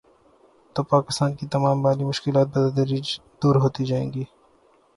[0.75, 4.23] تو پاکستان کی تمام مالی مشکلات بتدریج دور ہوتی جائیں گی۔